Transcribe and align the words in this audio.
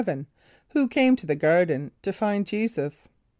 = 0.39 0.67
Who 0.69 0.87
came 0.87 1.15
to 1.17 1.27
the 1.27 1.35
garden 1.35 1.91
to 2.01 2.11
find 2.11 2.47
J[=e]´[s+]us? 2.47 3.07